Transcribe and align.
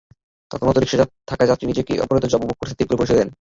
তখন 0.51 0.65
অটোরিকশায় 0.67 1.01
থাকা 1.27 1.43
যাত্রী 1.45 1.65
নিজেকে 1.67 1.93
অপহূত 2.03 2.23
আবু 2.27 2.45
বকর 2.49 2.65
সিদ্দিক 2.69 2.87
বলে 2.89 2.99
পরিচয় 2.99 3.19
দেন। 3.19 3.29